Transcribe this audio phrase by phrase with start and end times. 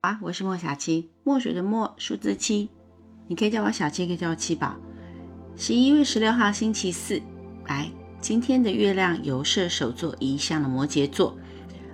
[0.00, 2.68] 啊，我是莫小七，墨水的墨，数字七，
[3.26, 4.76] 你可以叫我小七，可以叫我七宝。
[5.56, 7.20] 十一月十六号星期四，
[7.66, 7.90] 来，
[8.20, 11.36] 今天的月亮由射手座移向了摩羯座，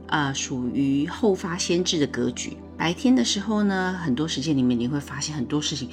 [0.08, 2.56] 呃，属于后发先至的格局。
[2.76, 5.88] 白天的时候呢，很多时间里面你会发现很多事情，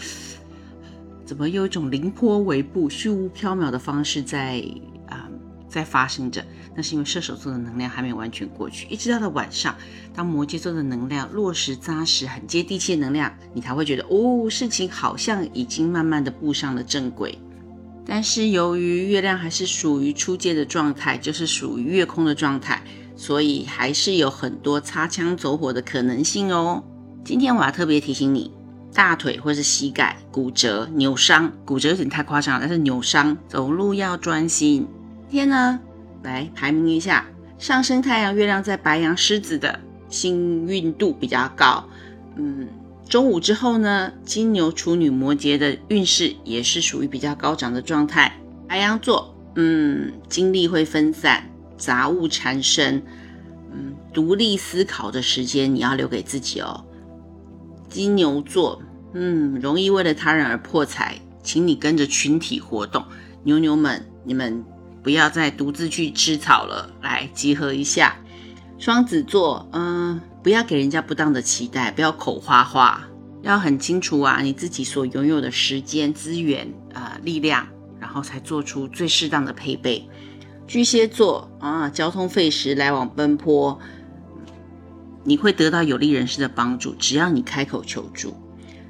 [1.24, 4.62] 怎么有一种凌波微步、虚无缥缈的方式在
[5.08, 5.30] 啊，
[5.70, 6.44] 在发生着。
[6.80, 9.76] 那是因为射手座的能量还没有完全过去，一直到了晚上，
[10.16, 17.38] 当摩羯座的能量落实扎实、很接地气的能量，你才会觉得哦，事情好像已经慢慢的步上了正轨。
[18.06, 22.82] 但是由于月亮还是属于出界的状态，就是属于月空的状态，
[23.18, 26.82] 所以还是有很多擦枪走火的可能性哦。
[27.26, 28.54] 今天我要特别提醒你，
[28.94, 34.88] 大腿或是膝盖骨折、扭伤，骨折有点太夸张了，但是扭伤走路要专心。
[35.30, 35.78] 今天呢，
[36.24, 37.26] 来排名一下，
[37.58, 39.80] 上升太阳、月亮在白羊、狮子的
[40.10, 41.84] 幸运度比较高，
[42.36, 42.68] 嗯。
[43.08, 48.32] 中午之后呢，金牛、处女、摩羯的运势也是属于比较高涨的状态。
[48.68, 51.44] 白羊座，嗯，精力会分散，
[51.76, 53.02] 杂物缠身，
[53.74, 56.86] 嗯，独立思考的时间你要留给自己哦。
[57.90, 58.80] 金牛座，
[59.14, 63.04] 嗯，容易为了他人而破财，请你跟着群体活动。
[63.42, 64.64] 牛牛们，你们
[65.04, 68.16] 不要再独自去吃草了，来集合一下。
[68.78, 70.22] 双子座，嗯。
[70.42, 73.06] 不要给人家不当的期待，不要口花花，
[73.42, 77.68] 要很清楚啊，你自己所拥有的时间、资源、呃力量，
[78.00, 80.08] 然后才做出最适当的配备。
[80.66, 83.78] 巨蟹座啊，交通费时，来往奔波，
[85.26, 88.34] 你会得到有利人士的帮助，只要你开口求助。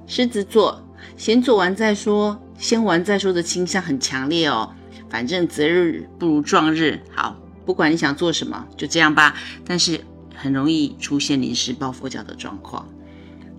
[0.06, 4.72] 狮子座，先做完再说，先玩再说的倾向很强烈哦。
[5.10, 9.36] 反正择日不如撞日，好，不管你想做什么，就这样吧。
[9.66, 10.00] 但是。
[10.42, 12.88] 很容易出现临时抱佛脚的状况。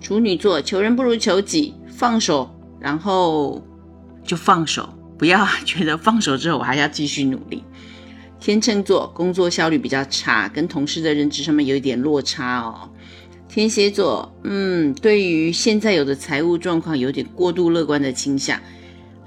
[0.00, 3.62] 处女座求人不如求己，放手，然后
[4.24, 7.62] 就放手，不要 觉得放手之后我还要继续努力。
[8.40, 12.90] 天秤座工作效率比较差，跟同事的认知上面有一点落差哦。
[13.46, 18.58] 天蝎座，嗯，对于现在有的财务状况有点过度乐观的倾向。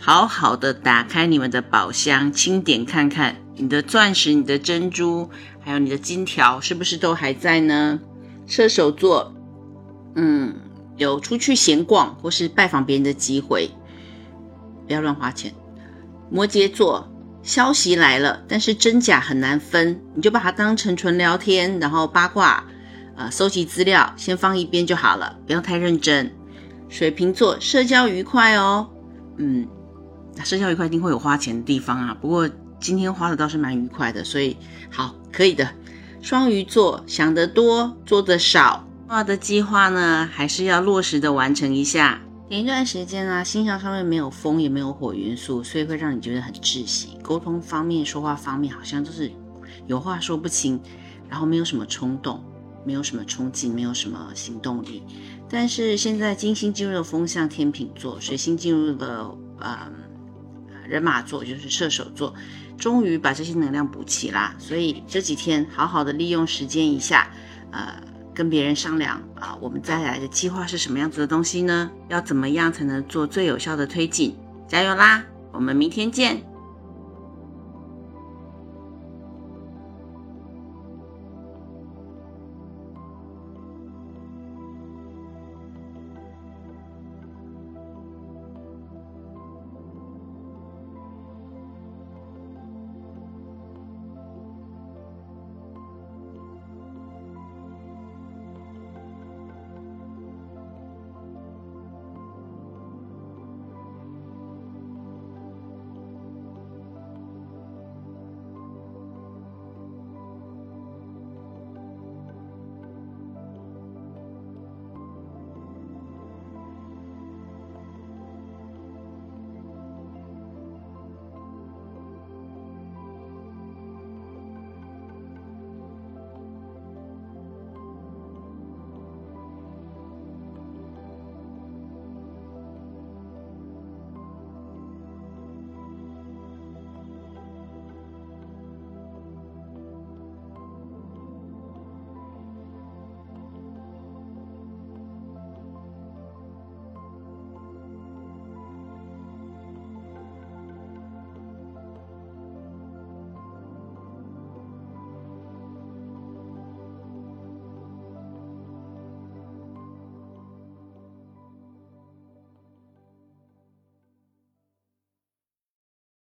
[0.05, 5.29] 好好的打开你们的宝箱，清点看看你的钻石、你的珍珠，
[5.61, 8.01] 还有你的金条，是不是都还在呢？
[8.45, 9.33] 射手座，
[10.15, 10.55] 嗯，
[10.97, 13.71] 有出去闲逛或是拜访别人的机会，
[14.85, 15.53] 不要乱花钱。
[16.29, 17.09] 摩羯座，
[17.41, 22.65] 消息来了，但是真假很难分，你就把它当成纯聊天，然后八卦，
[23.15, 26.29] 呃，收集资料，先放一边就好了，不要太认真。
[26.89, 28.89] 水瓶座，社交愉快哦，
[29.37, 29.65] 嗯。
[30.43, 32.49] 社交愉快一定会有花钱的地方啊，不过
[32.79, 34.57] 今天花的倒是蛮愉快的，所以
[34.89, 35.69] 好可以的。
[36.21, 42.21] 双鱼座想得多，做得少，画的计划呢还是要落实的完成一下。
[42.49, 47.17] 前一段时间啊，星象上面没有风也没有火元素，所以会让你觉得很窒息。
[47.21, 49.31] 沟通方面、说话方面好像就是
[49.87, 50.79] 有话说不清，
[51.29, 52.43] 然后没有什么冲动，
[52.85, 55.03] 没有什么冲劲，没有什么行动力。
[55.49, 59.91] 但是现在金星进入了风象天秤座，水星进入了呃。
[60.87, 62.33] 人马座就是射手座，
[62.77, 64.55] 终于把这些能量补齐啦。
[64.59, 67.27] 所以这几天好好的利用时间一下，
[67.71, 67.95] 呃，
[68.33, 71.89] 跟别人商量啊，我们再来的计划是什么样子的东西呢？
[72.09, 74.35] 要怎么样才能做最有效的推进？
[74.67, 75.23] 加油啦！
[75.51, 76.52] 我们明天见。